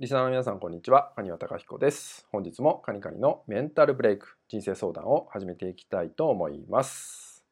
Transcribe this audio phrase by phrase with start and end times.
[0.00, 1.12] リスナーの皆さん、こんにちは。
[1.14, 2.26] 蟹和隆彦です。
[2.32, 7.44] 本日もカニカニのメンタルブレイク人生相談を始めていきたいと思います。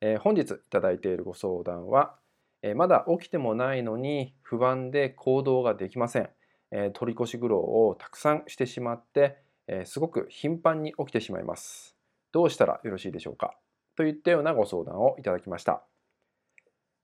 [0.00, 2.14] えー、本日いただいているご相談は、
[2.62, 6.30] えー、まだ起きてもないのに不安で行動ができません。
[6.70, 11.96] えー、取り越し苦労をたくさんしてしまって、えすごく頻繁に起きてしまいます。
[12.30, 13.58] どうしたらよろしいでしょうか？
[13.96, 15.82] といったようなご相談をいただきました。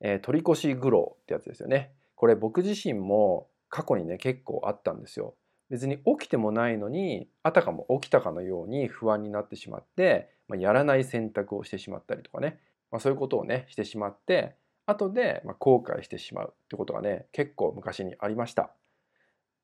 [0.00, 1.91] え取り越し苦労ってやつですよね。
[2.14, 5.34] これ僕自身も過去にね結構あったんですよ。
[5.70, 18.70] 別に起きてもないのにあたかも起きたかのように不安になってしまって、まあ、やらない選択をしてしまったりとかね、まあ、そういうことをねしてしまって後でま後悔してしまうってことがね結構昔にありました。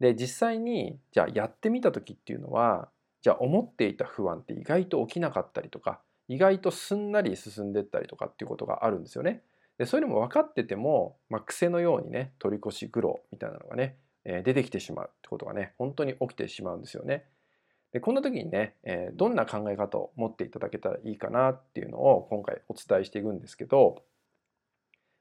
[0.00, 2.88] で実際にじゃあやってみた時っていうのは
[3.20, 9.42] じゃあ思っていた不安って意外と起きなかったりとか意外とすんなり進んでったりとかっていうことがあるんですよね。
[9.78, 17.24] でそういうのも分かってても、まあ、癖のようにね取り越し苦労みたいなのがね、えー、出てきてしまうってことがね本当に起きてしまうんですよね。
[17.92, 24.03] でこんな時にね、えー、どんな考え方を持っていただけたらいいかなっていうのを今回お伝えしていくんですけど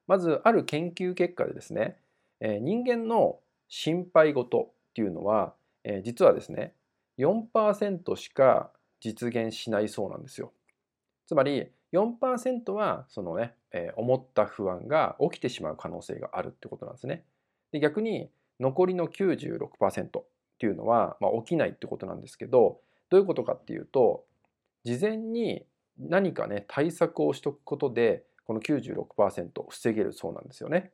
[0.06, 1.98] まずある研究結果でですね、
[2.42, 3.39] えー、人間の
[3.70, 6.73] 心配事っていうのは、えー、実はですね
[7.20, 10.52] 4%しか実現しないそうなんですよ。
[11.28, 17.23] つまり4%はそのね、えー、思った不安が起きてしまう可能性があるってことなんですね。
[17.72, 20.25] で逆に残りの96%っ
[20.58, 24.25] ていうのは、まあ、起きないってことなんですけどどういうことかっていうと
[24.83, 25.66] 事前に
[26.00, 30.92] 何かね対策をしとくことでこの96%を防げるそうなんですよね。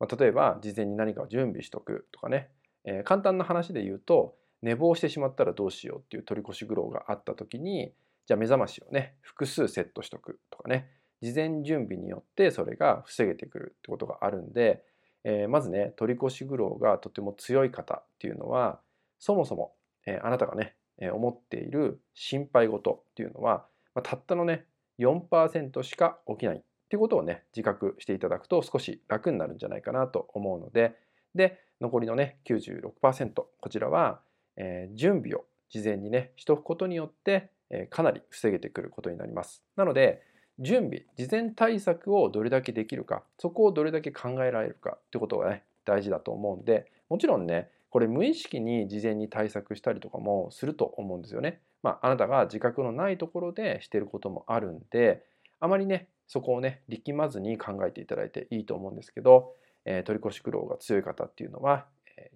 [0.00, 2.50] まあ、例えば事前に何かを準備しとくとかね、
[2.84, 7.92] えー、簡単な話で言うと寝坊してしまったらどうしようっていう取り越し苦労があった時に
[8.28, 10.90] じゃあ目覚ましをね複数セットしとくとかね。
[11.20, 14.84] 事前準備によってそれが防げてくるってことがあるんで、
[15.24, 18.80] えー、まずね取り越し苦労がとても強い方っていうのは
[19.18, 19.74] そもそも、
[20.06, 24.64] えー、あなたがね、えー、思っている心配事っていうのは、まあ、たったのね
[25.00, 30.94] 4%しか起きないっていうことをね自覚していただくと少し楽になるんじゃないかなと思うので
[31.34, 34.20] で残りのね96%こちらは、
[34.56, 37.50] えー、準備を事前にねしとくことによって
[37.90, 39.62] かなり防げてくることになります。
[39.76, 40.22] なので
[40.58, 51.60] 準備事前対策をどれだけできるかそこをどれだけ考えられるかってことがね大事だと思うんでもちろんねこれ無意識に事前に対策したりとかもすると思うんですよね。
[51.82, 55.22] まあ、あなたが自覚のないところでしてることもあるんで
[55.60, 59.52] あまりねそこをね力まずに考えていただいていいと思うんですけど、
[59.84, 61.86] えー、取り越し苦労が強い方っていうのは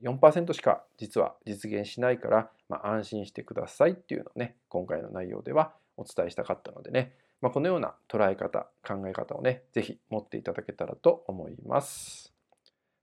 [0.03, 12.33] 4%しか実は実現しないから、まあ、安心してくださいっていうのをね今回の内容ではお伝えしたかったのでね、まあ、このような捉え方考え方をね是非持っていただけたらと思います。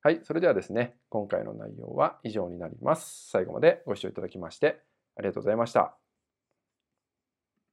[0.01, 3.29] はい、それではですね今回の内容は以上になります。
[3.29, 4.81] 最後までご視聴いただきまして
[5.17, 5.98] ありがとうございました。